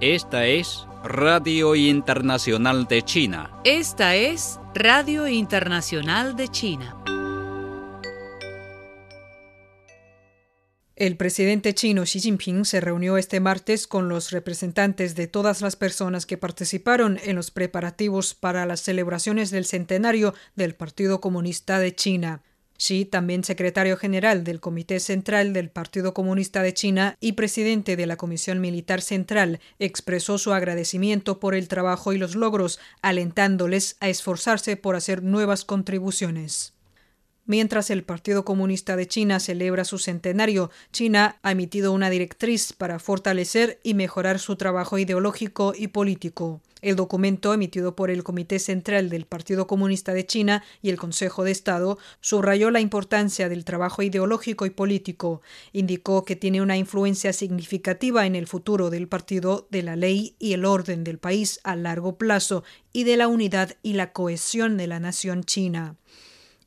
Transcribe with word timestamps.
Esta 0.00 0.46
es 0.46 0.86
Radio 1.04 1.74
Internacional 1.74 2.86
de 2.88 3.02
China. 3.02 3.60
Esta 3.64 4.16
es 4.16 4.58
Radio 4.74 5.28
Internacional 5.28 6.34
de 6.34 6.48
China. 6.48 6.96
El 10.96 11.18
presidente 11.18 11.74
chino 11.74 12.04
Xi 12.04 12.20
Jinping 12.20 12.64
se 12.64 12.80
reunió 12.80 13.18
este 13.18 13.38
martes 13.38 13.86
con 13.86 14.08
los 14.08 14.30
representantes 14.30 15.14
de 15.14 15.26
todas 15.26 15.60
las 15.60 15.76
personas 15.76 16.24
que 16.24 16.38
participaron 16.38 17.18
en 17.22 17.36
los 17.36 17.50
preparativos 17.50 18.34
para 18.34 18.64
las 18.64 18.80
celebraciones 18.80 19.50
del 19.50 19.66
centenario 19.66 20.32
del 20.56 20.74
Partido 20.74 21.20
Comunista 21.20 21.78
de 21.80 21.94
China. 21.94 22.42
Xi, 22.82 23.04
también 23.04 23.44
secretario 23.44 23.96
general 23.96 24.42
del 24.42 24.58
Comité 24.58 24.98
Central 24.98 25.52
del 25.52 25.70
Partido 25.70 26.12
Comunista 26.12 26.64
de 26.64 26.74
China 26.74 27.16
y 27.20 27.32
presidente 27.32 27.94
de 27.94 28.06
la 28.06 28.16
Comisión 28.16 28.60
Militar 28.60 29.02
Central, 29.02 29.60
expresó 29.78 30.36
su 30.36 30.52
agradecimiento 30.52 31.38
por 31.38 31.54
el 31.54 31.68
trabajo 31.68 32.12
y 32.12 32.18
los 32.18 32.34
logros, 32.34 32.80
alentándoles 33.00 33.96
a 34.00 34.08
esforzarse 34.08 34.76
por 34.76 34.96
hacer 34.96 35.22
nuevas 35.22 35.64
contribuciones. 35.64 36.72
Mientras 37.46 37.88
el 37.88 38.02
Partido 38.02 38.44
Comunista 38.44 38.96
de 38.96 39.06
China 39.06 39.38
celebra 39.38 39.84
su 39.84 39.98
centenario, 39.98 40.72
China 40.90 41.38
ha 41.42 41.52
emitido 41.52 41.92
una 41.92 42.10
directriz 42.10 42.72
para 42.72 42.98
fortalecer 42.98 43.78
y 43.84 43.94
mejorar 43.94 44.40
su 44.40 44.56
trabajo 44.56 44.98
ideológico 44.98 45.72
y 45.76 45.86
político. 45.86 46.60
El 46.82 46.96
documento 46.96 47.54
emitido 47.54 47.94
por 47.94 48.10
el 48.10 48.24
Comité 48.24 48.58
Central 48.58 49.08
del 49.08 49.24
Partido 49.24 49.68
Comunista 49.68 50.12
de 50.12 50.26
China 50.26 50.64
y 50.82 50.90
el 50.90 50.98
Consejo 50.98 51.44
de 51.44 51.52
Estado 51.52 51.96
subrayó 52.20 52.72
la 52.72 52.80
importancia 52.80 53.48
del 53.48 53.64
trabajo 53.64 54.02
ideológico 54.02 54.66
y 54.66 54.70
político. 54.70 55.42
Indicó 55.72 56.24
que 56.24 56.34
tiene 56.34 56.60
una 56.60 56.76
influencia 56.76 57.32
significativa 57.32 58.26
en 58.26 58.34
el 58.34 58.48
futuro 58.48 58.90
del 58.90 59.06
partido, 59.06 59.68
de 59.70 59.84
la 59.84 59.94
ley 59.94 60.34
y 60.40 60.54
el 60.54 60.64
orden 60.64 61.04
del 61.04 61.18
país 61.18 61.60
a 61.62 61.76
largo 61.76 62.18
plazo 62.18 62.64
y 62.92 63.04
de 63.04 63.16
la 63.16 63.28
unidad 63.28 63.76
y 63.84 63.92
la 63.92 64.12
cohesión 64.12 64.76
de 64.76 64.88
la 64.88 64.98
nación 64.98 65.44
china. 65.44 65.94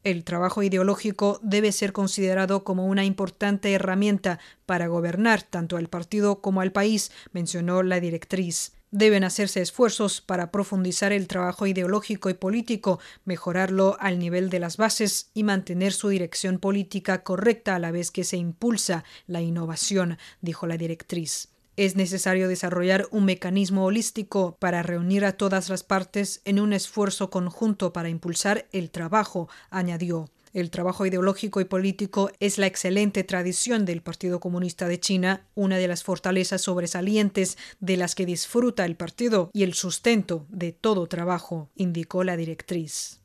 El 0.05 0.23
trabajo 0.23 0.63
ideológico 0.63 1.41
debe 1.43 1.73
ser 1.73 1.91
considerado 1.91 2.63
como 2.63 2.85
una 2.85 3.03
importante 3.03 3.73
herramienta 3.73 4.39
para 4.65 4.87
gobernar 4.87 5.43
tanto 5.43 5.75
al 5.75 5.89
partido 5.89 6.41
como 6.41 6.61
al 6.61 6.71
país, 6.71 7.11
mencionó 7.33 7.83
la 7.83 7.99
directriz. 7.99 8.71
Deben 8.97 9.25
hacerse 9.25 9.61
esfuerzos 9.61 10.21
para 10.21 10.51
profundizar 10.51 11.11
el 11.11 11.27
trabajo 11.27 11.67
ideológico 11.67 12.29
y 12.29 12.33
político, 12.33 13.01
mejorarlo 13.25 13.97
al 13.99 14.19
nivel 14.19 14.49
de 14.49 14.61
las 14.61 14.77
bases 14.77 15.31
y 15.33 15.43
mantener 15.43 15.91
su 15.91 16.07
dirección 16.07 16.59
política 16.59 17.21
correcta 17.21 17.75
a 17.75 17.79
la 17.79 17.91
vez 17.91 18.09
que 18.09 18.23
se 18.23 18.37
impulsa 18.37 19.03
la 19.27 19.41
innovación, 19.41 20.17
dijo 20.39 20.65
la 20.65 20.77
directriz. 20.77 21.49
Es 21.75 21.97
necesario 21.97 22.47
desarrollar 22.47 23.05
un 23.11 23.25
mecanismo 23.25 23.83
holístico 23.83 24.55
para 24.59 24.81
reunir 24.81 25.25
a 25.25 25.33
todas 25.33 25.67
las 25.67 25.83
partes 25.83 26.39
en 26.45 26.61
un 26.61 26.71
esfuerzo 26.71 27.29
conjunto 27.29 27.91
para 27.91 28.07
impulsar 28.07 28.65
el 28.71 28.91
trabajo, 28.91 29.49
añadió. 29.71 30.29
El 30.55 30.71
trabajo 30.71 31.05
ideológico 31.05 31.59
y 31.59 31.65
político 31.65 32.31
es 32.39 32.57
la 32.57 32.65
excelente 32.65 33.25
tradición 33.25 33.83
del 33.83 34.01
Partido 34.01 34.39
Comunista 34.39 34.87
de 34.87 35.01
China, 35.01 35.45
una 35.53 35.77
de 35.77 35.89
las 35.89 36.05
fortalezas 36.05 36.61
sobresalientes 36.61 37.57
de 37.81 37.97
las 37.97 38.15
que 38.15 38.25
disfruta 38.25 38.85
el 38.85 38.95
partido 38.95 39.49
y 39.51 39.63
el 39.63 39.73
sustento 39.73 40.45
de 40.47 40.71
todo 40.71 41.07
trabajo, 41.07 41.71
indicó 41.75 42.23
la 42.23 42.37
directriz. 42.37 43.19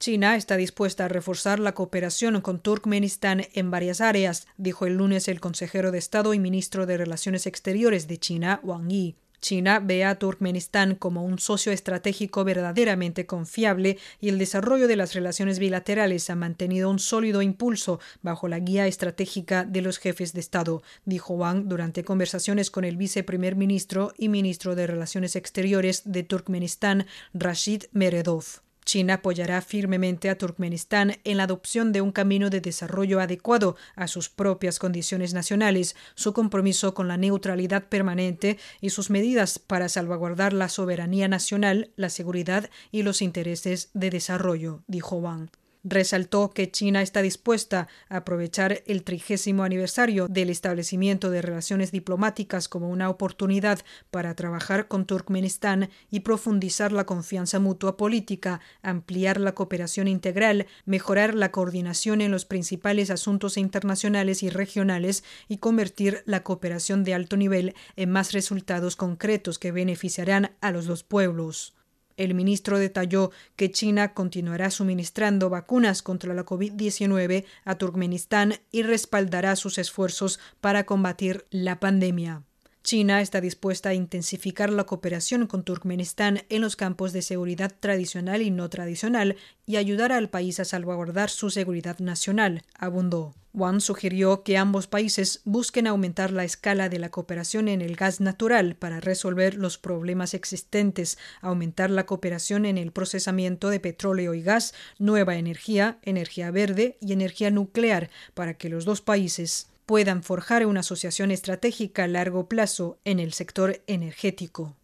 China 0.00 0.36
está 0.36 0.56
dispuesta 0.56 1.04
a 1.04 1.08
reforzar 1.08 1.58
la 1.58 1.74
cooperación 1.74 2.40
con 2.40 2.60
Turkmenistán 2.60 3.42
en 3.52 3.70
varias 3.70 4.00
áreas, 4.00 4.46
dijo 4.56 4.86
el 4.86 4.94
lunes 4.94 5.28
el 5.28 5.40
consejero 5.40 5.92
de 5.92 5.98
Estado 5.98 6.32
y 6.32 6.38
ministro 6.38 6.86
de 6.86 6.96
Relaciones 6.96 7.46
Exteriores 7.46 8.08
de 8.08 8.16
China, 8.16 8.60
Wang 8.62 8.88
Yi. 8.88 9.16
China 9.44 9.78
ve 9.78 10.06
a 10.06 10.14
Turkmenistán 10.14 10.94
como 10.94 11.22
un 11.22 11.38
socio 11.38 11.70
estratégico 11.70 12.44
verdaderamente 12.44 13.26
confiable 13.26 13.98
y 14.18 14.30
el 14.30 14.38
desarrollo 14.38 14.88
de 14.88 14.96
las 14.96 15.12
relaciones 15.12 15.58
bilaterales 15.58 16.30
ha 16.30 16.34
mantenido 16.34 16.88
un 16.88 16.98
sólido 16.98 17.42
impulso 17.42 18.00
bajo 18.22 18.48
la 18.48 18.58
guía 18.58 18.86
estratégica 18.86 19.64
de 19.64 19.82
los 19.82 19.98
jefes 19.98 20.32
de 20.32 20.40
Estado, 20.40 20.82
dijo 21.04 21.34
Wang 21.34 21.68
durante 21.68 22.04
conversaciones 22.04 22.70
con 22.70 22.86
el 22.86 22.96
viceprimer 22.96 23.54
ministro 23.54 24.14
y 24.16 24.30
ministro 24.30 24.74
de 24.76 24.86
Relaciones 24.86 25.36
Exteriores 25.36 26.04
de 26.06 26.22
Turkmenistán, 26.22 27.06
Rashid 27.34 27.82
Meredov. 27.92 28.63
China 28.84 29.14
apoyará 29.14 29.60
firmemente 29.60 30.30
a 30.30 30.38
Turkmenistán 30.38 31.18
en 31.24 31.36
la 31.38 31.44
adopción 31.44 31.92
de 31.92 32.00
un 32.00 32.12
camino 32.12 32.50
de 32.50 32.60
desarrollo 32.60 33.20
adecuado 33.20 33.76
a 33.96 34.08
sus 34.08 34.28
propias 34.28 34.78
condiciones 34.78 35.34
nacionales, 35.34 35.96
su 36.14 36.32
compromiso 36.32 36.94
con 36.94 37.08
la 37.08 37.16
neutralidad 37.16 37.88
permanente 37.88 38.58
y 38.80 38.90
sus 38.90 39.10
medidas 39.10 39.58
para 39.58 39.88
salvaguardar 39.88 40.52
la 40.52 40.68
soberanía 40.68 41.28
nacional, 41.28 41.90
la 41.96 42.10
seguridad 42.10 42.70
y 42.90 43.02
los 43.02 43.22
intereses 43.22 43.90
de 43.94 44.10
desarrollo, 44.10 44.82
dijo 44.86 45.16
Wang 45.16 45.48
resaltó 45.84 46.50
que 46.50 46.70
China 46.70 47.02
está 47.02 47.22
dispuesta 47.22 47.88
a 48.08 48.16
aprovechar 48.16 48.82
el 48.86 49.04
trigésimo 49.04 49.62
aniversario 49.62 50.26
del 50.28 50.50
establecimiento 50.50 51.30
de 51.30 51.42
relaciones 51.42 51.92
diplomáticas 51.92 52.68
como 52.68 52.88
una 52.88 53.10
oportunidad 53.10 53.80
para 54.10 54.34
trabajar 54.34 54.88
con 54.88 55.04
Turkmenistán 55.04 55.90
y 56.10 56.20
profundizar 56.20 56.90
la 56.90 57.04
confianza 57.04 57.60
mutua 57.60 57.96
política, 57.96 58.60
ampliar 58.82 59.38
la 59.38 59.54
cooperación 59.54 60.08
integral, 60.08 60.66
mejorar 60.86 61.34
la 61.34 61.52
coordinación 61.52 62.20
en 62.20 62.30
los 62.30 62.46
principales 62.46 63.10
asuntos 63.10 63.56
internacionales 63.56 64.42
y 64.42 64.48
regionales 64.48 65.22
y 65.48 65.58
convertir 65.58 66.22
la 66.24 66.42
cooperación 66.42 67.04
de 67.04 67.14
alto 67.14 67.36
nivel 67.36 67.74
en 67.96 68.10
más 68.10 68.32
resultados 68.32 68.96
concretos 68.96 69.58
que 69.58 69.72
beneficiarán 69.72 70.52
a 70.60 70.70
los 70.70 70.86
dos 70.86 71.04
pueblos. 71.04 71.74
El 72.16 72.34
ministro 72.34 72.78
detalló 72.78 73.30
que 73.56 73.70
China 73.70 74.14
continuará 74.14 74.70
suministrando 74.70 75.50
vacunas 75.50 76.02
contra 76.02 76.34
la 76.34 76.44
COVID-19 76.44 77.44
a 77.64 77.74
Turkmenistán 77.76 78.54
y 78.70 78.82
respaldará 78.82 79.56
sus 79.56 79.78
esfuerzos 79.78 80.38
para 80.60 80.84
combatir 80.84 81.44
la 81.50 81.80
pandemia. 81.80 82.44
China 82.84 83.22
está 83.22 83.40
dispuesta 83.40 83.88
a 83.88 83.94
intensificar 83.94 84.68
la 84.68 84.84
cooperación 84.84 85.46
con 85.46 85.64
Turkmenistán 85.64 86.42
en 86.50 86.60
los 86.60 86.76
campos 86.76 87.14
de 87.14 87.22
seguridad 87.22 87.72
tradicional 87.80 88.42
y 88.42 88.50
no 88.50 88.68
tradicional 88.68 89.36
y 89.64 89.76
ayudar 89.76 90.12
al 90.12 90.28
país 90.28 90.60
a 90.60 90.66
salvaguardar 90.66 91.30
su 91.30 91.48
seguridad 91.48 91.98
nacional, 92.00 92.62
abundó. 92.78 93.34
Wang 93.54 93.80
sugirió 93.80 94.42
que 94.42 94.58
ambos 94.58 94.86
países 94.86 95.40
busquen 95.46 95.86
aumentar 95.86 96.30
la 96.30 96.44
escala 96.44 96.90
de 96.90 96.98
la 96.98 97.10
cooperación 97.10 97.68
en 97.68 97.80
el 97.80 97.96
gas 97.96 98.20
natural 98.20 98.76
para 98.76 99.00
resolver 99.00 99.54
los 99.54 99.78
problemas 99.78 100.34
existentes, 100.34 101.16
aumentar 101.40 101.88
la 101.88 102.04
cooperación 102.04 102.66
en 102.66 102.76
el 102.76 102.92
procesamiento 102.92 103.70
de 103.70 103.80
petróleo 103.80 104.34
y 104.34 104.42
gas, 104.42 104.74
nueva 104.98 105.36
energía, 105.36 105.96
energía 106.02 106.50
verde 106.50 106.98
y 107.00 107.14
energía 107.14 107.50
nuclear 107.50 108.10
para 108.34 108.54
que 108.54 108.68
los 108.68 108.84
dos 108.84 109.00
países 109.00 109.68
puedan 109.86 110.22
forjar 110.22 110.66
una 110.66 110.80
asociación 110.80 111.30
estratégica 111.30 112.04
a 112.04 112.08
largo 112.08 112.48
plazo 112.48 112.98
en 113.04 113.20
el 113.20 113.32
sector 113.32 113.82
energético. 113.86 114.76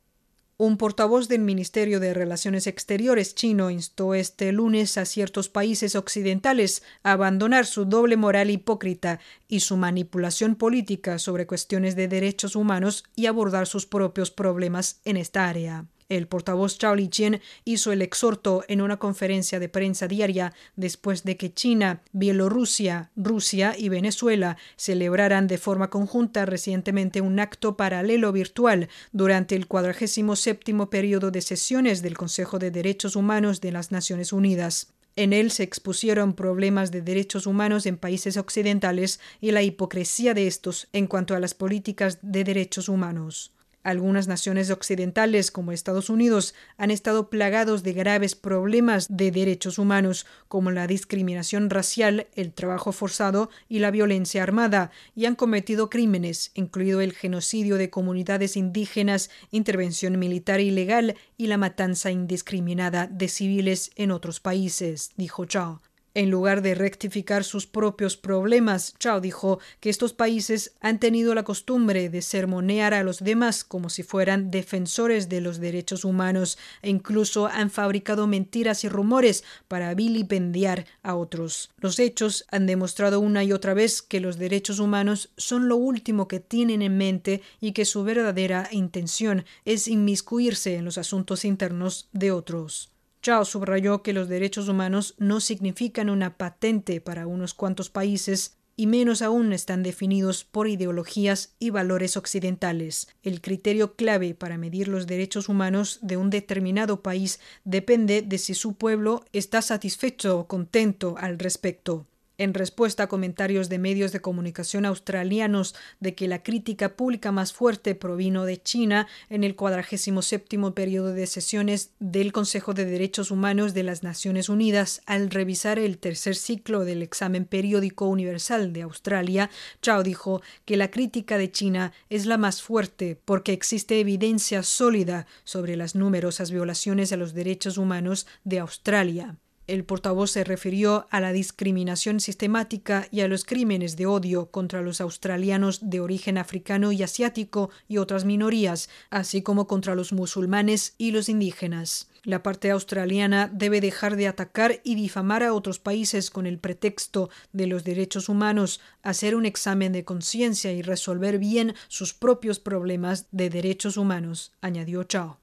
Un 0.62 0.76
portavoz 0.76 1.26
del 1.28 1.40
Ministerio 1.40 2.00
de 2.00 2.12
Relaciones 2.12 2.66
Exteriores 2.66 3.34
chino 3.34 3.70
instó 3.70 4.12
este 4.12 4.52
lunes 4.52 4.98
a 4.98 5.06
ciertos 5.06 5.48
países 5.48 5.96
occidentales 5.96 6.82
a 7.02 7.12
abandonar 7.12 7.64
su 7.64 7.86
doble 7.86 8.18
moral 8.18 8.50
hipócrita 8.50 9.20
y 9.48 9.60
su 9.60 9.78
manipulación 9.78 10.56
política 10.56 11.18
sobre 11.18 11.46
cuestiones 11.46 11.96
de 11.96 12.08
derechos 12.08 12.56
humanos 12.56 13.04
y 13.16 13.24
abordar 13.24 13.66
sus 13.66 13.86
propios 13.86 14.30
problemas 14.30 15.00
en 15.06 15.16
esta 15.16 15.48
área. 15.48 15.86
El 16.10 16.26
portavoz 16.26 16.76
Chao 16.76 16.96
Lijian 16.96 17.40
hizo 17.64 17.92
el 17.92 18.02
exhorto 18.02 18.64
en 18.66 18.82
una 18.82 18.98
conferencia 18.98 19.60
de 19.60 19.68
prensa 19.68 20.08
diaria 20.08 20.52
después 20.74 21.22
de 21.22 21.36
que 21.36 21.54
China, 21.54 22.02
Bielorrusia, 22.10 23.12
Rusia 23.14 23.76
y 23.78 23.90
Venezuela 23.90 24.56
celebraran 24.74 25.46
de 25.46 25.56
forma 25.56 25.88
conjunta 25.88 26.46
recientemente 26.46 27.20
un 27.20 27.38
acto 27.38 27.76
paralelo 27.76 28.32
virtual 28.32 28.88
durante 29.12 29.54
el 29.54 29.68
47 29.68 30.74
periodo 30.90 31.30
de 31.30 31.42
sesiones 31.42 32.02
del 32.02 32.18
Consejo 32.18 32.58
de 32.58 32.72
Derechos 32.72 33.14
Humanos 33.14 33.60
de 33.60 33.70
las 33.70 33.92
Naciones 33.92 34.32
Unidas. 34.32 34.92
En 35.14 35.32
él 35.32 35.52
se 35.52 35.62
expusieron 35.62 36.34
problemas 36.34 36.90
de 36.90 37.02
derechos 37.02 37.46
humanos 37.46 37.86
en 37.86 37.98
países 37.98 38.36
occidentales 38.36 39.20
y 39.40 39.52
la 39.52 39.62
hipocresía 39.62 40.34
de 40.34 40.48
estos 40.48 40.88
en 40.92 41.06
cuanto 41.06 41.36
a 41.36 41.40
las 41.40 41.54
políticas 41.54 42.18
de 42.22 42.42
derechos 42.42 42.88
humanos. 42.88 43.52
Algunas 43.82 44.28
naciones 44.28 44.70
occidentales, 44.70 45.50
como 45.50 45.72
Estados 45.72 46.10
Unidos, 46.10 46.54
han 46.76 46.90
estado 46.90 47.30
plagados 47.30 47.82
de 47.82 47.94
graves 47.94 48.34
problemas 48.34 49.06
de 49.08 49.30
derechos 49.30 49.78
humanos, 49.78 50.26
como 50.48 50.70
la 50.70 50.86
discriminación 50.86 51.70
racial, 51.70 52.26
el 52.34 52.52
trabajo 52.52 52.92
forzado 52.92 53.48
y 53.68 53.78
la 53.78 53.90
violencia 53.90 54.42
armada, 54.42 54.90
y 55.16 55.24
han 55.24 55.34
cometido 55.34 55.88
crímenes, 55.88 56.50
incluido 56.54 57.00
el 57.00 57.12
genocidio 57.12 57.76
de 57.76 57.88
comunidades 57.88 58.56
indígenas, 58.56 59.30
intervención 59.50 60.18
militar 60.18 60.60
ilegal 60.60 61.16
y 61.38 61.46
la 61.46 61.56
matanza 61.56 62.10
indiscriminada 62.10 63.06
de 63.06 63.28
civiles 63.28 63.92
en 63.96 64.10
otros 64.10 64.40
países, 64.40 65.12
dijo 65.16 65.46
Chao. 65.46 65.80
En 66.12 66.28
lugar 66.28 66.60
de 66.60 66.74
rectificar 66.74 67.44
sus 67.44 67.68
propios 67.68 68.16
problemas, 68.16 68.94
Chao 68.98 69.20
dijo 69.20 69.60
que 69.78 69.90
estos 69.90 70.12
países 70.12 70.72
han 70.80 70.98
tenido 70.98 71.36
la 71.36 71.44
costumbre 71.44 72.08
de 72.08 72.20
sermonear 72.20 72.94
a 72.94 73.04
los 73.04 73.22
demás 73.22 73.62
como 73.62 73.90
si 73.90 74.02
fueran 74.02 74.50
defensores 74.50 75.28
de 75.28 75.40
los 75.40 75.60
derechos 75.60 76.04
humanos 76.04 76.58
e 76.82 76.90
incluso 76.90 77.46
han 77.46 77.70
fabricado 77.70 78.26
mentiras 78.26 78.82
y 78.82 78.88
rumores 78.88 79.44
para 79.68 79.94
vilipendiar 79.94 80.84
a 81.04 81.14
otros. 81.14 81.70
Los 81.76 82.00
hechos 82.00 82.44
han 82.50 82.66
demostrado 82.66 83.20
una 83.20 83.44
y 83.44 83.52
otra 83.52 83.72
vez 83.72 84.02
que 84.02 84.18
los 84.18 84.36
derechos 84.36 84.80
humanos 84.80 85.30
son 85.36 85.68
lo 85.68 85.76
último 85.76 86.26
que 86.26 86.40
tienen 86.40 86.82
en 86.82 86.98
mente 86.98 87.40
y 87.60 87.70
que 87.70 87.84
su 87.84 88.02
verdadera 88.02 88.68
intención 88.72 89.44
es 89.64 89.86
inmiscuirse 89.86 90.74
en 90.74 90.84
los 90.84 90.98
asuntos 90.98 91.44
internos 91.44 92.08
de 92.12 92.32
otros. 92.32 92.90
Chao 93.22 93.44
subrayó 93.44 94.02
que 94.02 94.14
los 94.14 94.28
derechos 94.28 94.68
humanos 94.68 95.14
no 95.18 95.40
significan 95.40 96.08
una 96.08 96.38
patente 96.38 97.02
para 97.02 97.26
unos 97.26 97.52
cuantos 97.52 97.90
países 97.90 98.56
y 98.76 98.86
menos 98.86 99.20
aún 99.20 99.52
están 99.52 99.82
definidos 99.82 100.44
por 100.44 100.66
ideologías 100.66 101.54
y 101.58 101.68
valores 101.68 102.16
occidentales. 102.16 103.08
El 103.22 103.42
criterio 103.42 103.94
clave 103.94 104.34
para 104.34 104.56
medir 104.56 104.88
los 104.88 105.06
derechos 105.06 105.50
humanos 105.50 105.98
de 106.00 106.16
un 106.16 106.30
determinado 106.30 107.02
país 107.02 107.40
depende 107.64 108.22
de 108.22 108.38
si 108.38 108.54
su 108.54 108.72
pueblo 108.76 109.22
está 109.34 109.60
satisfecho 109.60 110.38
o 110.38 110.48
contento 110.48 111.16
al 111.18 111.38
respecto 111.38 112.06
en 112.40 112.54
respuesta 112.54 113.02
a 113.02 113.06
comentarios 113.06 113.68
de 113.68 113.78
medios 113.78 114.12
de 114.12 114.22
comunicación 114.22 114.86
australianos 114.86 115.74
de 116.00 116.14
que 116.14 116.26
la 116.26 116.42
crítica 116.42 116.96
pública 116.96 117.32
más 117.32 117.52
fuerte 117.52 117.94
provino 117.94 118.46
de 118.46 118.62
China 118.62 119.06
en 119.28 119.44
el 119.44 119.54
47 119.54 120.72
periodo 120.74 121.12
de 121.12 121.26
sesiones 121.26 121.92
del 121.98 122.32
Consejo 122.32 122.72
de 122.72 122.86
Derechos 122.86 123.30
Humanos 123.30 123.74
de 123.74 123.82
las 123.82 124.02
Naciones 124.02 124.48
Unidas 124.48 125.02
al 125.04 125.28
revisar 125.28 125.78
el 125.78 125.98
tercer 125.98 126.34
ciclo 126.34 126.86
del 126.86 127.02
examen 127.02 127.44
periódico 127.44 128.06
universal 128.06 128.72
de 128.72 128.82
Australia, 128.82 129.50
Chao 129.82 130.02
dijo 130.02 130.40
que 130.64 130.78
la 130.78 130.90
crítica 130.90 131.36
de 131.36 131.52
China 131.52 131.92
es 132.08 132.24
la 132.24 132.38
más 132.38 132.62
fuerte 132.62 133.20
porque 133.22 133.52
existe 133.52 134.00
evidencia 134.00 134.62
sólida 134.62 135.26
sobre 135.44 135.76
las 135.76 135.94
numerosas 135.94 136.50
violaciones 136.50 137.12
a 137.12 137.18
los 137.18 137.34
derechos 137.34 137.76
humanos 137.76 138.26
de 138.44 138.60
Australia. 138.60 139.36
El 139.70 139.84
portavoz 139.84 140.32
se 140.32 140.42
refirió 140.42 141.06
a 141.10 141.20
la 141.20 141.30
discriminación 141.30 142.18
sistemática 142.18 143.06
y 143.12 143.20
a 143.20 143.28
los 143.28 143.44
crímenes 143.44 143.96
de 143.96 144.04
odio 144.06 144.50
contra 144.50 144.82
los 144.82 145.00
australianos 145.00 145.90
de 145.90 146.00
origen 146.00 146.38
africano 146.38 146.90
y 146.90 147.04
asiático 147.04 147.70
y 147.86 147.98
otras 147.98 148.24
minorías, 148.24 148.88
así 149.10 149.42
como 149.42 149.68
contra 149.68 149.94
los 149.94 150.12
musulmanes 150.12 150.96
y 150.98 151.12
los 151.12 151.28
indígenas. 151.28 152.10
La 152.24 152.42
parte 152.42 152.72
australiana 152.72 153.48
debe 153.52 153.80
dejar 153.80 154.16
de 154.16 154.26
atacar 154.26 154.80
y 154.82 154.96
difamar 154.96 155.44
a 155.44 155.54
otros 155.54 155.78
países 155.78 156.32
con 156.32 156.48
el 156.48 156.58
pretexto 156.58 157.30
de 157.52 157.68
los 157.68 157.84
derechos 157.84 158.28
humanos, 158.28 158.80
hacer 159.04 159.36
un 159.36 159.46
examen 159.46 159.92
de 159.92 160.04
conciencia 160.04 160.72
y 160.72 160.82
resolver 160.82 161.38
bien 161.38 161.76
sus 161.86 162.12
propios 162.12 162.58
problemas 162.58 163.28
de 163.30 163.50
derechos 163.50 163.96
humanos, 163.96 164.50
añadió 164.60 165.04
Chao. 165.04 165.39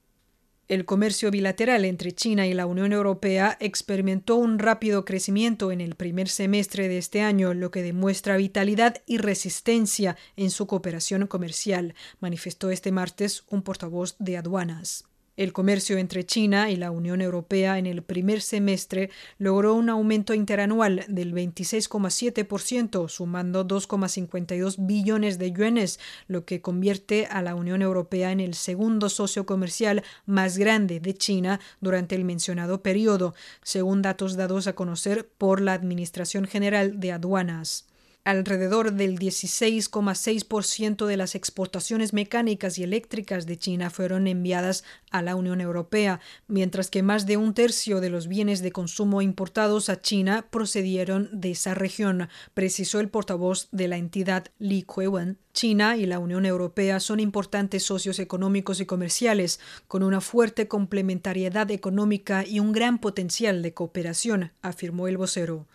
El 0.68 0.84
comercio 0.84 1.30
bilateral 1.30 1.86
entre 1.86 2.12
China 2.12 2.46
y 2.46 2.52
la 2.52 2.66
Unión 2.66 2.92
Europea 2.92 3.56
experimentó 3.58 4.36
un 4.36 4.58
rápido 4.58 5.06
crecimiento 5.06 5.72
en 5.72 5.80
el 5.80 5.94
primer 5.94 6.28
semestre 6.28 6.88
de 6.88 6.98
este 6.98 7.22
año, 7.22 7.54
lo 7.54 7.70
que 7.70 7.82
demuestra 7.82 8.36
vitalidad 8.36 9.02
y 9.06 9.16
resistencia 9.16 10.18
en 10.36 10.50
su 10.50 10.66
cooperación 10.66 11.26
comercial, 11.26 11.94
manifestó 12.20 12.70
este 12.70 12.92
martes 12.92 13.44
un 13.48 13.62
portavoz 13.62 14.16
de 14.18 14.36
aduanas. 14.36 15.08
El 15.38 15.52
comercio 15.52 15.98
entre 15.98 16.26
China 16.26 16.68
y 16.68 16.74
la 16.74 16.90
Unión 16.90 17.20
Europea 17.20 17.78
en 17.78 17.86
el 17.86 18.02
primer 18.02 18.42
semestre 18.42 19.08
logró 19.38 19.74
un 19.74 19.88
aumento 19.88 20.34
interanual 20.34 21.04
del 21.06 21.32
26,7%, 21.32 23.08
sumando 23.08 23.64
2,52 23.64 24.74
billones 24.84 25.38
de 25.38 25.52
yuanes, 25.52 26.00
lo 26.26 26.44
que 26.44 26.60
convierte 26.60 27.26
a 27.26 27.40
la 27.40 27.54
Unión 27.54 27.82
Europea 27.82 28.32
en 28.32 28.40
el 28.40 28.54
segundo 28.54 29.08
socio 29.08 29.46
comercial 29.46 30.02
más 30.26 30.58
grande 30.58 30.98
de 30.98 31.14
China 31.14 31.60
durante 31.80 32.16
el 32.16 32.24
mencionado 32.24 32.82
periodo, 32.82 33.36
según 33.62 34.02
datos 34.02 34.34
dados 34.34 34.66
a 34.66 34.72
conocer 34.72 35.28
por 35.38 35.60
la 35.60 35.72
Administración 35.72 36.48
General 36.48 36.98
de 36.98 37.12
Aduanas. 37.12 37.86
Alrededor 38.28 38.92
del 38.92 39.18
16,6% 39.18 41.06
de 41.06 41.16
las 41.16 41.34
exportaciones 41.34 42.12
mecánicas 42.12 42.78
y 42.78 42.82
eléctricas 42.82 43.46
de 43.46 43.56
China 43.56 43.88
fueron 43.88 44.26
enviadas 44.26 44.84
a 45.10 45.22
la 45.22 45.34
Unión 45.34 45.62
Europea, 45.62 46.20
mientras 46.46 46.90
que 46.90 47.02
más 47.02 47.24
de 47.24 47.38
un 47.38 47.54
tercio 47.54 48.02
de 48.02 48.10
los 48.10 48.28
bienes 48.28 48.60
de 48.60 48.70
consumo 48.70 49.22
importados 49.22 49.88
a 49.88 50.02
China 50.02 50.46
procedieron 50.50 51.30
de 51.32 51.52
esa 51.52 51.72
región, 51.72 52.28
precisó 52.52 53.00
el 53.00 53.08
portavoz 53.08 53.68
de 53.72 53.88
la 53.88 53.96
entidad 53.96 54.48
Li 54.58 54.82
Kuewen. 54.82 55.38
China 55.54 55.96
y 55.96 56.04
la 56.04 56.18
Unión 56.18 56.44
Europea 56.44 57.00
son 57.00 57.20
importantes 57.20 57.84
socios 57.84 58.18
económicos 58.18 58.78
y 58.80 58.84
comerciales, 58.84 59.58
con 59.86 60.02
una 60.02 60.20
fuerte 60.20 60.68
complementariedad 60.68 61.70
económica 61.70 62.44
y 62.46 62.60
un 62.60 62.72
gran 62.72 62.98
potencial 62.98 63.62
de 63.62 63.72
cooperación, 63.72 64.52
afirmó 64.60 65.08
el 65.08 65.16
vocero. 65.16 65.66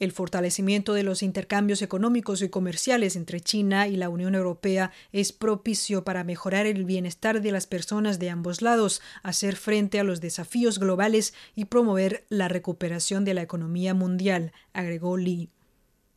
El 0.00 0.12
fortalecimiento 0.12 0.94
de 0.94 1.02
los 1.02 1.22
intercambios 1.22 1.82
económicos 1.82 2.40
y 2.40 2.48
comerciales 2.48 3.16
entre 3.16 3.42
China 3.42 3.86
y 3.86 3.96
la 3.96 4.08
Unión 4.08 4.34
Europea 4.34 4.92
es 5.12 5.32
propicio 5.32 6.04
para 6.04 6.24
mejorar 6.24 6.64
el 6.64 6.86
bienestar 6.86 7.42
de 7.42 7.52
las 7.52 7.66
personas 7.66 8.18
de 8.18 8.30
ambos 8.30 8.62
lados, 8.62 9.02
hacer 9.22 9.56
frente 9.56 10.00
a 10.00 10.04
los 10.04 10.22
desafíos 10.22 10.78
globales 10.78 11.34
y 11.54 11.66
promover 11.66 12.24
la 12.30 12.48
recuperación 12.48 13.26
de 13.26 13.34
la 13.34 13.42
economía 13.42 13.92
mundial, 13.92 14.52
agregó 14.72 15.18
Li. 15.18 15.50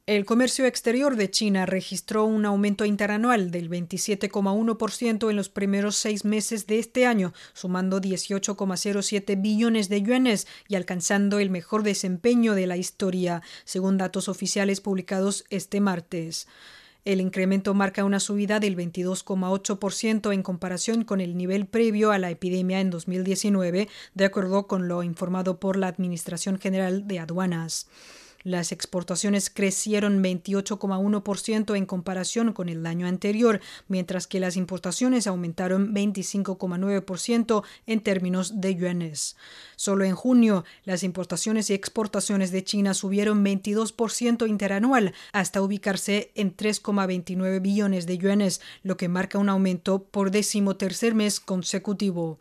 El 0.06 0.26
comercio 0.26 0.66
exterior 0.66 1.16
de 1.16 1.32
China 1.32 1.66
registró 1.66 2.26
un 2.26 2.46
aumento 2.46 2.84
interanual 2.84 3.52
del 3.52 3.70
27,1% 3.70 5.30
en 5.30 5.36
los 5.38 5.48
primeros 5.48 5.96
seis 5.96 6.26
meses 6.26 6.68
de 6.68 6.80
este 6.80 7.06
año, 7.06 7.34
sumando 7.54 8.02
18,07 8.02 9.42
billones 9.42 9.88
de 9.88 10.02
yuanes 10.02 10.46
y 10.68 10.76
alcanzando 10.76 11.40
el 11.40 11.50
mejor 11.50 11.84
desempeño 11.84 12.54
de 12.54 12.68
la 12.68 12.76
historia, 12.76 13.44
según 13.64 13.98
datos 13.98 14.28
oficiales 14.28 14.82
publicados 14.82 15.46
este 15.50 15.80
martes. 15.80 16.50
El 17.06 17.22
incremento 17.22 17.74
marca 17.74 18.04
una 18.04 18.20
subida 18.20 18.60
del 18.60 18.76
22,8% 18.76 20.34
en 20.34 20.44
comparación 20.44 21.06
con 21.06 21.22
el 21.22 21.38
nivel 21.38 21.66
previo 21.66 22.12
a 22.12 22.18
la 22.18 22.30
epidemia 22.30 22.82
en 22.82 22.90
2019, 22.90 23.88
de 24.16 24.26
acuerdo 24.26 24.68
con 24.68 24.90
lo 24.90 25.02
informado 25.02 25.62
por 25.62 25.78
la 25.78 25.88
Administración 25.88 26.60
General 26.60 27.08
de 27.08 27.20
Aduanas. 27.20 27.88
Las 28.44 28.74
exportaciones 28.74 29.50
crecieron 29.50 30.22
28,1% 30.22 31.78
en 31.78 31.86
comparación 31.86 32.52
con 32.52 32.68
el 32.68 32.86
año 32.86 33.08
anterior, 33.08 33.62
mientras 33.88 34.28
que 34.28 34.42
las 34.42 34.58
importaciones 34.58 35.28
aumentaron 35.28 35.94
25,9% 35.94 37.64
en 37.88 38.02
términos 38.02 38.60
de 38.60 38.76
yuanes. 38.76 39.38
Solo 39.78 40.04
en 40.04 40.16
junio, 40.16 40.66
las 40.84 41.04
importaciones 41.04 41.70
y 41.70 41.74
exportaciones 41.74 42.52
de 42.52 42.64
China 42.64 42.94
subieron 42.94 43.46
22% 43.46 44.48
interanual 44.50 45.14
hasta 45.32 45.62
ubicarse 45.62 46.32
en 46.36 46.56
3,29 46.56 47.62
billones 47.62 48.06
de 48.06 48.18
yuanes, 48.18 48.60
lo 48.84 48.98
que 48.98 49.08
marca 49.08 49.38
un 49.38 49.50
aumento 49.50 50.04
por 50.04 50.32
décimo 50.32 50.76
tercer 50.76 51.16
mes 51.16 51.40
consecutivo. 51.40 52.40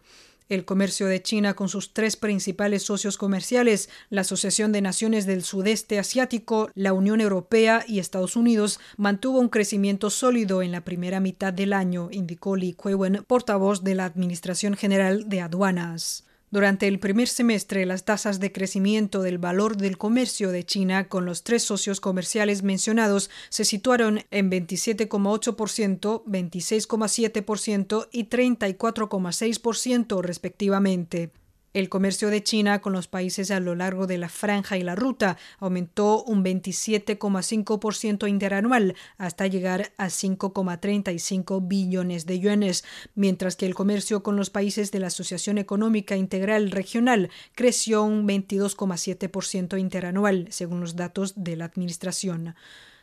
El 0.49 0.65
comercio 0.65 1.07
de 1.07 1.23
China 1.23 1.55
con 1.55 1.69
sus 1.69 1.93
tres 1.93 2.17
principales 2.17 2.83
socios 2.83 3.17
comerciales, 3.17 3.89
la 4.11 4.23
Asociación 4.23 4.73
de 4.73 4.81
Naciones 4.81 5.27
del 5.27 5.45
Sudeste 5.45 5.99
Asiático, 5.99 6.71
la 6.75 6.93
Unión 6.93 7.21
Europea 7.21 7.85
y 7.87 7.99
Estados 7.99 8.37
Unidos, 8.37 8.81
mantuvo 8.97 9.39
un 9.39 9.49
crecimiento 9.49 10.11
sólido 10.11 10.63
en 10.63 10.73
la 10.73 10.85
primera 10.85 11.21
mitad 11.21 11.53
del 11.53 11.73
año, 11.73 12.09
indicó 12.11 12.57
Li 12.57 12.73
Kuewen, 12.73 13.25
portavoz 13.27 13.85
de 13.85 13.95
la 13.95 14.05
Administración 14.05 14.75
General 14.77 15.29
de 15.29 15.41
Aduanas. 15.41 16.25
Durante 16.53 16.87
el 16.87 16.99
primer 16.99 17.29
semestre, 17.29 17.87
las 17.87 18.05
tasas 18.05 18.39
de 18.39 18.53
crecimiento 18.53 19.23
del 19.23 19.39
valor 19.39 19.79
del 19.79 19.97
comercio 19.97 20.51
de 20.51 20.65
China 20.65 21.09
con 21.09 21.25
los 21.25 21.45
tres 21.45 21.63
socios 21.63 21.99
comerciales 21.99 22.63
mencionados 22.63 23.31
se 23.49 23.65
situaron 23.65 24.21
en 24.31 24.51
27,8%, 24.51 26.25
26,7% 26.27 28.09
y 28.13 28.25
34,6% 28.29 30.21
respectivamente. 30.21 31.31
El 31.75 31.89
comercio 31.89 32.29
de 32.29 32.43
China 32.43 32.83
con 32.83 32.93
los 32.93 33.09
países 33.09 33.51
a 33.51 33.59
lo 33.59 33.75
largo 33.75 34.07
de 34.07 34.19
la 34.19 34.29
franja 34.29 34.77
y 34.77 34.83
la 34.83 34.95
ruta 34.95 35.39
aumentó 35.59 36.23
un 36.23 36.45
27,5% 36.45 38.29
interanual 38.29 38.95
hasta 39.17 39.47
llegar 39.47 39.91
a 39.97 40.09
5,35 40.09 41.67
billones 41.67 42.27
de 42.27 42.41
yuanes, 42.41 42.85
mientras 43.15 43.57
que 43.57 43.65
el 43.65 43.75
comercio 43.75 44.23
con 44.23 44.37
los 44.37 44.51
países 44.51 44.91
de 44.91 44.99
la 44.99 45.07
Asociación 45.07 45.57
Económica 45.57 46.15
Integral 46.15 46.71
Regional 46.73 47.31
creció 47.55 48.03
un 48.03 48.29
22,7% 48.29 49.81
interanual, 49.81 50.49
según 50.51 50.81
los 50.81 50.95
datos 50.95 51.33
de 51.43 51.57
la 51.57 51.65
Administración. 51.65 52.55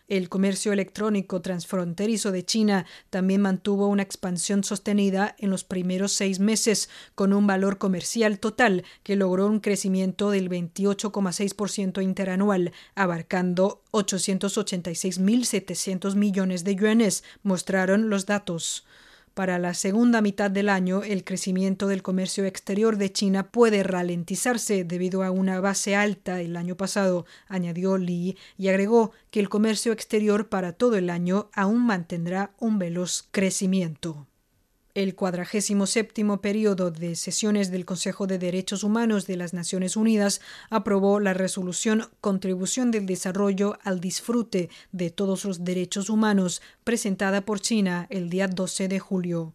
El 0.10 0.28
comercio 0.28 0.74
electrónico 0.74 1.42
transfronterizo 1.42 2.32
de 2.32 2.44
China 2.44 2.88
también 3.12 3.42
mantuvo 3.42 3.86
una 3.86 4.02
expansión 4.02 4.64
sostenida 4.64 5.36
en 5.38 5.52
los 5.52 5.64
primeros 5.64 6.14
seis 6.14 6.40
meses, 6.40 6.90
con 7.14 7.32
un 7.32 7.46
valor 7.46 7.78
comercial 7.78 8.40
total 8.40 8.84
que 9.04 9.16
logró 9.16 9.46
un 9.46 9.60
crecimiento 9.60 10.32
del 10.32 10.50
28,6% 10.50 12.02
interanual, 12.02 12.72
abarcando 12.96 13.84
886.700 13.92 16.16
millones 16.16 16.64
de 16.64 16.76
yuanes, 16.76 17.24
mostraron 17.44 18.10
los 18.10 18.26
datos. 18.26 18.88
Para 19.34 19.60
la 19.60 19.74
segunda 19.74 20.22
mitad 20.22 20.52
del 20.52 20.70
año, 20.70 21.04
el 21.04 21.24
crecimiento 21.24 21.88
del 21.88 22.02
comercio 22.02 22.46
exterior 22.46 22.98
de 22.98 23.12
China 23.12 23.52
puede 23.52 23.84
ralentizarse 23.84 24.84
debido 24.84 25.24
a 25.24 25.32
una 25.32 25.60
base 25.62 25.96
alta 25.96 26.42
el 26.42 26.58
año 26.58 26.76
pasado, 26.76 27.26
añadió 27.48 27.98
Li, 27.98 28.38
y 28.58 28.68
agregó 28.68 29.12
que 29.32 29.40
el 29.40 29.50
comercio 29.50 29.92
exterior 29.94 30.50
para 30.50 30.74
todo 30.74 30.98
el 30.98 31.10
año 31.10 31.50
aún 31.54 31.86
mantendrá 31.86 32.52
un 32.60 32.80
veloz 32.80 33.28
crecimiento. 33.32 34.28
El 34.96 35.14
cuadragésimo 35.14 35.86
séptimo 35.86 36.42
periodo 36.42 36.90
de 36.90 37.16
sesiones 37.16 37.70
del 37.70 37.86
Consejo 37.86 38.26
de 38.26 38.40
Derechos 38.40 38.84
Humanos 38.84 39.28
de 39.28 39.38
las 39.38 39.54
Naciones 39.54 39.96
Unidas 39.96 40.42
aprobó 40.72 41.20
la 41.20 41.36
resolución 41.36 42.10
Contribución 42.22 42.90
del 42.90 43.06
Desarrollo 43.06 43.78
al 43.84 44.00
Disfrute 44.00 44.72
de 44.92 45.12
todos 45.12 45.46
los 45.46 45.64
derechos 45.64 46.10
humanos, 46.10 46.64
presentada 46.84 47.42
por 47.42 47.60
China 47.60 48.08
el 48.10 48.32
día 48.32 48.48
12 48.48 48.88
de 48.88 49.00
julio. 49.00 49.54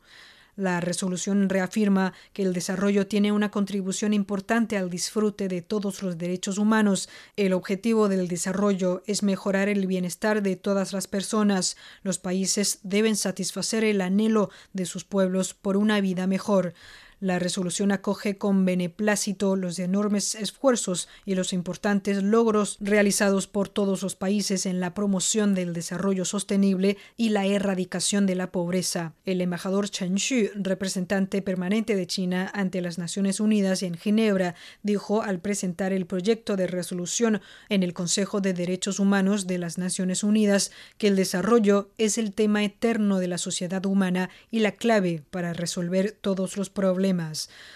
La 0.56 0.80
resolución 0.80 1.49
reafirma 1.49 2.12
que 2.32 2.42
el 2.42 2.52
desarrollo 2.52 3.08
tiene 3.08 3.32
una 3.32 3.50
contribución 3.50 4.14
importante 4.14 4.76
al 4.76 4.88
disfrute 4.88 5.49
de 5.49 5.62
todos 5.62 6.02
los 6.02 6.16
derechos 6.16 6.58
humanos. 6.58 7.08
El 7.37 7.52
objetivo 7.54 8.08
del 8.08 8.28
desarrollo 8.28 9.02
es 9.06 9.25
mejorar 9.25 9.68
el 9.68 9.87
bienestar 9.88 10.42
de 10.42 10.54
todas 10.54 10.92
las 10.92 11.08
personas. 11.08 11.76
Los 12.02 12.18
países 12.18 12.78
deben 12.84 13.16
satisfacer 13.16 13.82
el 13.82 14.00
anhelo 14.00 14.50
de 14.73 14.87
sus 14.87 15.04
pueblos 15.04 15.54
por 15.54 15.76
una 15.76 16.00
vida 16.00 16.28
mejor. 16.28 16.75
La 17.21 17.38
resolución 17.38 17.92
acoge 17.92 18.37
con 18.38 18.64
beneplácito 18.64 19.56
los 19.56 19.78
enormes 19.78 20.35
esfuerzos 20.35 21.09
y 21.25 21.37
los 21.37 21.52
importantes 21.52 22.23
logros 22.23 22.76
realizados 22.80 23.47
por 23.47 23.68
todos 23.68 24.02
los 24.02 24.16
países 24.16 24.66
en 24.66 24.80
la 24.80 24.94
promoción 24.94 25.54
del 25.54 25.73
desarrollo 25.73 26.25
sostenible 26.25 26.97
y 27.16 27.28
la 27.28 27.47
erradicación 27.47 28.26
de 28.26 28.35
la 28.35 28.50
pobreza. 28.50 29.14
El 29.25 29.40
embajador 29.40 29.88
Chen 29.88 30.16
Xu, 30.18 30.50
representante 30.54 31.40
permanente 31.40 31.94
de 31.97 32.06
China 32.06 32.50
ante 32.52 32.80
las 32.80 32.99
Naciones 32.99 33.40
Unidas 33.40 33.83
en 33.83 33.97
Ginebra, 33.97 34.54
dijo 34.83 35.23
al 35.23 35.40
presentar 35.40 35.92
el 35.92 36.06
proyecto 36.06 36.56
de 36.56 36.66
resolución 36.66 37.40
en 37.68 37.83
el 37.83 37.94
Consejo 37.94 38.40
de 38.40 38.54
Derechos 38.54 38.99
Humanos 38.99 39.47
de 39.47 39.59
las 39.59 39.78
Naciones 39.78 40.25
Unidas 40.25 40.73
que 40.99 41.09
el 41.09 41.16
desarrollo 41.16 41.90
es 41.97 42.18
el 42.18 42.33
tema 42.33 42.64
eterno 42.64 43.18
de 43.18 43.28
la 43.28 43.38
sociedad 43.38 43.87
humana 43.87 44.30
y 44.50 44.61
la 44.61 44.73
clave 44.73 45.23
para 45.30 45.52
resolver 45.52 46.12
todos 46.12 46.56
los 46.56 46.71
problemas 46.71 47.03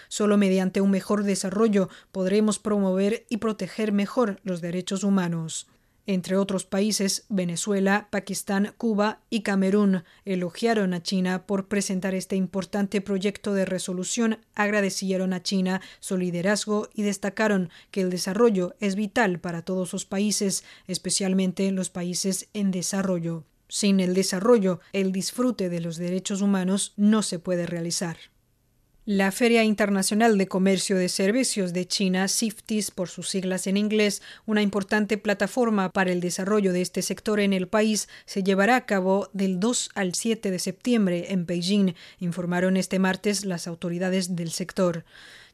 Solo 0.07 0.37
mediante 0.37 0.81
un 0.81 0.89
mejor 0.89 1.23
desarrollo 1.23 1.89
podremos 2.11 2.57
promover 2.57 3.25
y 3.29 3.37
proteger 3.37 3.91
mejor 3.91 4.39
los 4.43 4.61
derechos 4.61 5.03
humanos. 5.03 5.67
Entre 6.07 6.37
otros 6.37 6.65
países, 6.65 7.25
Venezuela, 7.29 8.07
Pakistán, 8.09 8.73
Cuba 8.77 9.21
y 9.29 9.41
Camerún 9.41 10.03
elogiaron 10.25 10.95
a 10.95 11.03
China 11.03 11.45
por 11.45 11.67
presentar 11.67 12.15
este 12.15 12.35
importante 12.35 12.99
proyecto 12.99 13.53
de 13.53 13.65
resolución, 13.65 14.39
agradecieron 14.55 15.33
a 15.33 15.43
China 15.43 15.81
su 15.99 16.17
liderazgo 16.17 16.89
y 16.95 17.03
destacaron 17.03 17.69
que 17.91 18.01
el 18.01 18.09
desarrollo 18.09 18.75
es 18.79 18.95
vital 18.95 19.39
para 19.39 19.61
todos 19.61 19.93
los 19.93 20.05
países, 20.05 20.63
especialmente 20.87 21.71
los 21.71 21.91
países 21.91 22.49
en 22.53 22.71
desarrollo. 22.71 23.43
Sin 23.67 23.99
el 23.99 24.15
desarrollo, 24.15 24.79
el 24.93 25.11
disfrute 25.11 25.69
de 25.69 25.79
los 25.79 25.97
derechos 25.97 26.41
humanos 26.41 26.93
no 26.97 27.21
se 27.21 27.37
puede 27.37 27.67
realizar. 27.67 28.17
La 29.11 29.31
Feria 29.31 29.63
Internacional 29.63 30.37
de 30.37 30.47
Comercio 30.47 30.95
de 30.95 31.09
Servicios 31.09 31.73
de 31.73 31.87
China, 31.87 32.27
CIFTIS 32.27 32.91
por 32.91 33.09
sus 33.09 33.27
siglas 33.27 33.65
en 33.65 33.75
inglés, 33.75 34.21
una 34.45 34.61
importante 34.61 35.17
plataforma 35.17 35.91
para 35.91 36.11
el 36.11 36.21
desarrollo 36.21 36.73
de 36.73 36.83
este 36.83 37.01
sector 37.01 37.39
en 37.39 37.51
el 37.51 37.67
país, 37.67 38.07
se 38.27 38.43
llevará 38.43 38.75
a 38.75 38.85
cabo 38.85 39.27
del 39.33 39.59
2 39.59 39.89
al 39.95 40.13
7 40.13 40.51
de 40.51 40.59
septiembre 40.59 41.33
en 41.33 41.47
Beijing, 41.47 41.95
informaron 42.19 42.77
este 42.77 42.99
martes 42.99 43.45
las 43.45 43.65
autoridades 43.65 44.35
del 44.35 44.51
sector. 44.51 45.05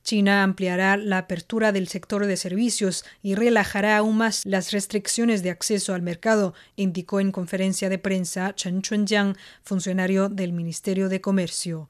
China 0.03 0.43
ampliará 0.43 0.97
la 0.97 1.19
apertura 1.19 1.71
del 1.71 1.87
sector 1.87 2.25
de 2.25 2.35
servicios 2.35 3.05
y 3.23 3.35
relajará 3.35 3.95
aún 3.95 4.17
más 4.17 4.45
las 4.45 4.73
restricciones 4.73 5.43
de 5.43 5.51
acceso 5.51 5.93
al 5.93 6.01
mercado, 6.01 6.53
indicó 6.75 7.21
en 7.21 7.31
conferencia 7.31 7.87
de 7.87 7.99
prensa 7.99 8.53
Chen 8.53 8.81
Chunjiang, 8.81 9.37
funcionario 9.63 10.27
del 10.27 10.51
Ministerio 10.51 11.07
de 11.07 11.21
Comercio. 11.21 11.87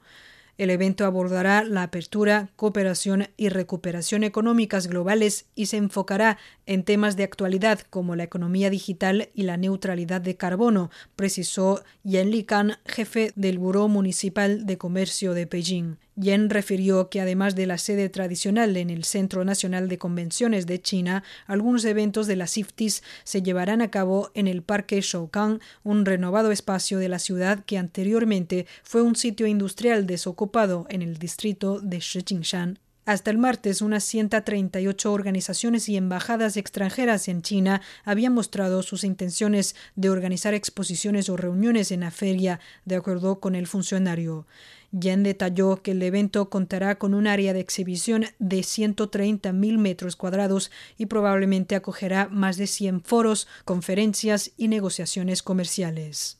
El 0.58 0.70
evento 0.70 1.04
abordará 1.04 1.64
la 1.64 1.82
apertura, 1.82 2.48
cooperación 2.56 3.28
y 3.36 3.50
recuperación 3.50 4.24
económicas 4.24 4.86
globales 4.86 5.46
y 5.54 5.66
se 5.66 5.76
enfocará 5.76 6.38
en 6.64 6.82
temas 6.82 7.16
de 7.16 7.24
actualidad 7.24 7.80
como 7.90 8.16
la 8.16 8.24
economía 8.24 8.70
digital 8.70 9.28
y 9.34 9.42
la 9.42 9.58
neutralidad 9.58 10.22
de 10.22 10.36
carbono, 10.36 10.90
precisó 11.14 11.84
Yan 12.04 12.30
Likan, 12.30 12.78
jefe 12.86 13.32
del 13.36 13.58
Buró 13.58 13.88
Municipal 13.88 14.64
de 14.64 14.78
Comercio 14.78 15.34
de 15.34 15.44
Beijing. 15.44 15.96
Yen 16.16 16.48
refirió 16.48 17.10
que 17.10 17.20
además 17.20 17.54
de 17.54 17.66
la 17.66 17.76
sede 17.76 18.08
tradicional 18.08 18.76
en 18.78 18.88
el 18.88 19.04
Centro 19.04 19.44
Nacional 19.44 19.88
de 19.88 19.98
Convenciones 19.98 20.66
de 20.66 20.80
China, 20.80 21.22
algunos 21.46 21.84
eventos 21.84 22.26
de 22.26 22.36
la 22.36 22.46
CIFTIS 22.46 23.02
se 23.22 23.42
llevarán 23.42 23.82
a 23.82 23.90
cabo 23.90 24.30
en 24.32 24.48
el 24.48 24.62
Parque 24.62 24.98
Shoukan, 25.02 25.60
un 25.84 26.06
renovado 26.06 26.52
espacio 26.52 26.98
de 26.98 27.10
la 27.10 27.18
ciudad 27.18 27.64
que 27.66 27.76
anteriormente 27.76 28.66
fue 28.82 29.02
un 29.02 29.14
sitio 29.14 29.46
industrial 29.46 30.06
desocupado 30.06 30.86
en 30.88 31.02
el 31.02 31.18
distrito 31.18 31.80
de 31.80 31.98
Shijingshan. 32.00 32.78
Hasta 33.06 33.30
el 33.30 33.38
martes, 33.38 33.82
unas 33.82 34.02
138 34.02 35.12
organizaciones 35.12 35.88
y 35.88 35.96
embajadas 35.96 36.56
extranjeras 36.56 37.28
en 37.28 37.40
China 37.40 37.80
habían 38.04 38.34
mostrado 38.34 38.82
sus 38.82 39.04
intenciones 39.04 39.76
de 39.94 40.10
organizar 40.10 40.54
exposiciones 40.54 41.28
o 41.28 41.36
reuniones 41.36 41.92
en 41.92 42.00
la 42.00 42.10
feria, 42.10 42.58
de 42.84 42.96
acuerdo 42.96 43.38
con 43.38 43.54
el 43.54 43.68
funcionario. 43.68 44.48
Yen 44.90 45.22
detalló 45.22 45.82
que 45.82 45.92
el 45.92 46.02
evento 46.02 46.50
contará 46.50 46.98
con 46.98 47.14
un 47.14 47.28
área 47.28 47.52
de 47.52 47.60
exhibición 47.60 48.24
de 48.40 48.58
130.000 48.58 49.78
metros 49.78 50.16
cuadrados 50.16 50.72
y 50.98 51.06
probablemente 51.06 51.76
acogerá 51.76 52.28
más 52.28 52.56
de 52.56 52.66
100 52.66 53.02
foros, 53.02 53.46
conferencias 53.64 54.50
y 54.56 54.66
negociaciones 54.66 55.44
comerciales. 55.44 56.38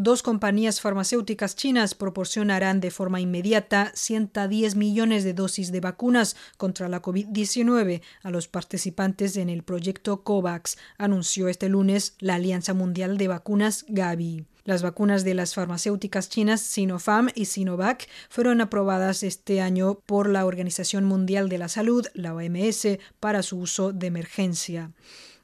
Dos 0.00 0.22
compañías 0.22 0.80
farmacéuticas 0.80 1.56
chinas 1.56 1.96
proporcionarán 1.96 2.78
de 2.78 2.92
forma 2.92 3.20
inmediata 3.20 3.90
110 3.96 4.76
millones 4.76 5.24
de 5.24 5.34
dosis 5.34 5.72
de 5.72 5.80
vacunas 5.80 6.36
contra 6.56 6.88
la 6.88 7.02
COVID-19 7.02 8.00
a 8.22 8.30
los 8.30 8.46
participantes 8.46 9.36
en 9.36 9.48
el 9.48 9.64
proyecto 9.64 10.22
COVAX, 10.22 10.78
anunció 10.98 11.48
este 11.48 11.68
lunes 11.68 12.14
la 12.20 12.36
Alianza 12.36 12.74
Mundial 12.74 13.18
de 13.18 13.26
Vacunas 13.26 13.86
Gavi. 13.88 14.44
Las 14.62 14.82
vacunas 14.82 15.24
de 15.24 15.34
las 15.34 15.54
farmacéuticas 15.54 16.28
chinas 16.28 16.60
Sinopharm 16.60 17.30
y 17.34 17.46
Sinovac 17.46 18.08
fueron 18.28 18.60
aprobadas 18.60 19.24
este 19.24 19.60
año 19.60 19.98
por 20.06 20.28
la 20.28 20.46
Organización 20.46 21.06
Mundial 21.06 21.48
de 21.48 21.58
la 21.58 21.66
Salud, 21.66 22.06
la 22.14 22.34
OMS, 22.34 22.86
para 23.18 23.42
su 23.42 23.58
uso 23.58 23.92
de 23.92 24.06
emergencia. 24.06 24.92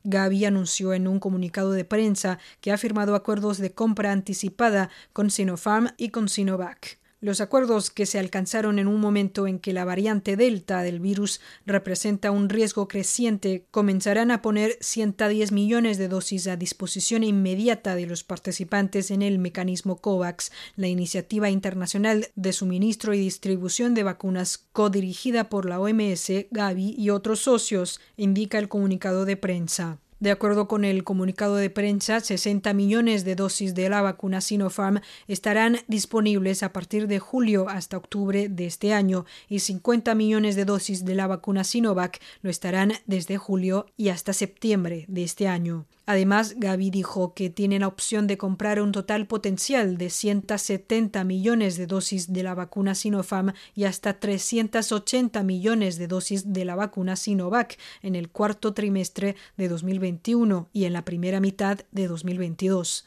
Gavi 0.05 0.45
anunció 0.45 0.93
en 0.93 1.09
un 1.09 1.19
comunicado 1.19 1.73
de 1.73 1.85
prensa 1.85 2.39
que 2.61 2.73
ha 2.73 2.79
firmado 2.79 3.15
acuerdos 3.15 3.59
de 3.59 3.73
compra 3.73 4.13
anticipada 4.13 4.91
con 5.13 5.31
Sinopharm 5.31 5.89
y 5.97 6.11
con 6.11 6.29
Sinovac. 6.29 6.99
Los 7.25 7.41
acuerdos 7.41 7.89
que 7.89 8.05
se 8.05 8.19
alcanzaron 8.19 8.79
en 8.79 8.87
un 8.87 9.01
momento 9.01 9.47
en 9.47 9.59
que 9.59 9.73
la 9.73 9.87
variante 9.87 10.37
Delta 10.37 10.83
del 10.83 11.01
virus 11.01 11.41
representa 11.65 12.31
un 12.31 12.51
riesgo 12.51 12.87
creciente 12.87 13.65
comenzarán 13.71 14.31
a 14.31 14.43
poner 14.43 14.77
110 14.83 15.51
millones 15.51 15.97
de 15.97 16.09
dosis 16.09 16.47
a 16.49 16.57
disposición 16.57 17.25
inmediata 17.25 17.95
de 17.95 18.05
los 18.05 18.25
participantes 18.25 19.11
en 19.11 19.23
el 19.23 19.39
mecanismo 19.39 20.03
COVAX, 20.03 20.53
la 20.77 20.89
iniciativa 20.89 21.49
internacional 21.49 22.29
de 22.35 22.53
suministro 22.53 23.15
y 23.15 23.21
distribución 23.21 23.95
de 23.95 24.03
vacunas 24.03 24.59
codirigida 24.75 25.49
por 25.49 25.65
la 25.65 25.81
OMS, 25.81 26.31
Gavi 26.51 26.95
y 26.99 27.09
otros 27.09 27.41
socios, 27.41 28.03
indica 28.19 28.59
el 28.59 28.69
comunicado 28.69 29.25
de 29.25 29.39
prensa. 29.39 29.99
De 30.25 30.31
acuerdo 30.31 30.69
con 30.69 30.87
el 30.87 31.05
comunicado 31.05 31.57
de 31.57 31.69
prensa, 31.69 32.19
60 32.19 32.73
millones 32.73 33.27
de 33.27 33.37
dosis 33.37 33.75
de 33.75 33.91
la 33.91 34.01
vacuna 34.01 34.41
Sinopharm 34.41 35.03
estarán 35.29 35.81
disponibles 35.87 36.63
a 36.63 36.73
partir 36.73 37.09
de 37.09 37.19
julio 37.19 37.69
hasta 37.69 37.99
octubre 37.99 38.49
de 38.49 38.65
este 38.65 38.95
año 38.95 39.27
y 39.51 39.59
50 39.59 40.15
millones 40.15 40.57
de 40.57 40.65
dosis 40.65 41.05
de 41.05 41.15
la 41.15 41.27
vacuna 41.27 41.63
Sinovac 41.63 42.23
lo 42.41 42.49
estarán 42.49 42.95
desde 43.05 43.37
julio 43.37 43.85
y 43.99 44.09
hasta 44.09 44.33
septiembre 44.33 45.05
de 45.09 45.25
este 45.25 45.47
año. 45.47 45.85
Además, 46.07 46.55
Gavi 46.59 46.91
dijo 46.91 47.33
que 47.35 47.49
tiene 47.49 47.79
la 47.79 47.89
opción 47.89 48.27
de 48.27 48.37
comprar 48.37 48.81
un 48.81 48.93
total 48.93 49.27
potencial 49.27 49.97
de 49.97 50.11
170 50.11 51.25
millones 51.25 51.77
de 51.77 51.87
dosis 51.87 52.33
de 52.33 52.43
la 52.43 52.55
vacuna 52.55 52.95
Sinopharm 52.95 53.53
y 53.75 53.85
hasta 53.85 54.21
380 54.21 55.43
millones 55.43 55.97
de 55.97 56.07
dosis 56.07 56.53
de 56.53 56.65
la 56.65 56.75
vacuna 56.75 57.17
Sinovac 57.17 57.79
en 58.03 58.17
el 58.17 58.29
cuarto 58.29 58.75
trimestre 58.75 59.37
de 59.57 59.69
2020 59.69 59.85
2021 59.95 60.69
y 60.73 60.85
en 60.85 60.93
la 60.93 61.05
primera 61.05 61.41
mitad 61.41 61.81
de 61.93 62.09
2022. 62.09 63.05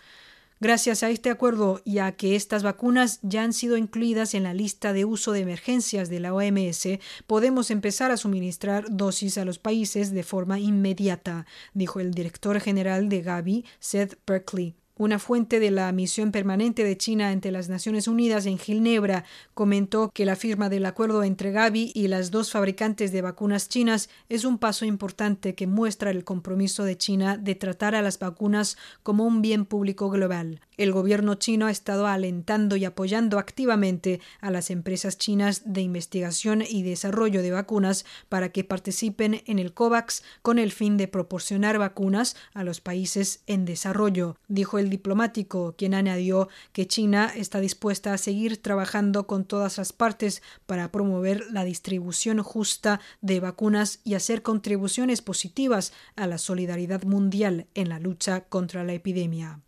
Gracias 0.60 1.04
a 1.04 1.12
este 1.12 1.30
acuerdo 1.30 1.82
y 1.86 2.00
a 2.00 2.14
que 2.14 2.36
estas 2.36 2.64
vacunas 2.64 3.20
ya 3.22 3.44
han 3.44 3.54
sido 3.54 3.78
incluidas 3.78 4.34
en 4.34 4.42
la 4.42 4.56
lista 4.56 4.92
de 4.92 5.06
uso 5.06 5.32
de 5.32 5.42
emergencias 5.42 6.10
de 6.10 6.20
la 6.20 6.34
OMS, 6.34 6.88
podemos 7.28 7.70
empezar 7.70 8.10
a 8.10 8.18
suministrar 8.18 8.86
dosis 8.90 9.38
a 9.38 9.46
los 9.46 9.60
países 9.60 10.12
de 10.12 10.24
forma 10.24 10.60
inmediata, 10.60 11.46
dijo 11.74 12.00
el 12.00 12.12
director 12.12 12.60
general 12.60 13.08
de 13.08 13.22
Gavi, 13.22 13.66
Seth 13.80 14.18
Berkeley. 14.26 14.76
Una 15.00 15.20
fuente 15.20 15.60
de 15.60 15.70
la 15.70 15.92
misión 15.92 16.32
permanente 16.32 16.84
de 16.84 16.98
China 16.98 17.30
ante 17.30 17.52
las 17.52 17.70
Naciones 17.70 18.08
Unidas 18.08 18.48
en 18.48 18.58
Ginebra 18.58 19.26
comentó 19.54 20.10
que 20.12 20.26
la 20.26 20.36
firma 20.36 20.70
del 20.70 20.88
acuerdo 20.88 21.24
entre 21.24 21.52
Gavi 21.52 21.92
y 21.94 22.08
las 22.08 22.32
dos 22.32 22.52
fabricantes 22.52 23.12
de 23.12 23.22
vacunas 23.22 23.70
chinas 23.70 24.10
es 24.28 24.44
un 24.44 24.58
paso 24.58 24.86
importante 24.86 25.54
que 25.54 25.68
muestra 25.68 26.10
el 26.10 26.24
compromiso 26.24 26.84
de 26.84 26.98
China 26.98 27.38
de 27.38 27.54
tratar 27.54 27.94
a 27.94 28.02
las 28.02 28.18
vacunas 28.18 28.76
como 29.04 29.26
un 29.26 29.44
bien 29.44 29.66
público 29.66 30.10
global. 30.10 30.62
El 30.78 30.92
gobierno 30.92 31.36
chino 31.36 31.68
ha 31.68 31.72
estado 31.72 32.08
alentando 32.08 32.76
y 32.76 32.86
apoyando 32.86 33.40
activamente 33.40 34.20
a 34.42 34.52
las 34.52 34.70
empresas 34.72 35.18
chinas 35.18 35.62
de 35.66 35.82
investigación 35.82 36.64
y 36.68 36.84
desarrollo 36.84 37.42
de 37.42 37.52
vacunas 37.52 38.06
para 38.30 38.50
que 38.50 38.64
participen 38.64 39.42
en 39.46 39.60
el 39.60 39.74
COVAX 39.74 40.24
con 40.42 40.60
el 40.60 40.72
fin 40.72 40.98
de 40.98 41.08
proporcionar 41.08 41.78
vacunas 41.78 42.36
a 42.54 42.64
los 42.64 42.80
países 42.82 43.42
en 43.48 43.66
desarrollo, 43.66 44.38
dijo 44.48 44.78
el 44.78 44.87
diplomático, 44.90 45.76
quien 45.78 45.94
añadió 45.94 46.50
que 46.72 46.88
China 46.88 47.32
está 47.36 47.60
dispuesta 47.60 48.14
a 48.14 48.18
seguir 48.18 48.62
trabajando 48.62 49.28
con 49.28 49.46
todas 49.46 49.78
las 49.78 49.94
partes 49.94 50.42
para 50.66 50.92
promover 50.92 51.44
la 51.52 51.64
distribución 51.64 52.42
justa 52.44 53.00
de 53.22 53.40
vacunas 53.40 54.00
y 54.04 54.16
hacer 54.16 54.42
contribuciones 54.42 55.22
positivas 55.22 55.94
a 56.16 56.28
la 56.28 56.38
solidaridad 56.38 57.04
mundial 57.04 57.68
en 57.76 57.90
la 57.90 58.00
lucha 58.00 58.42
contra 58.42 58.84
la 58.84 58.94
epidemia. 58.94 59.62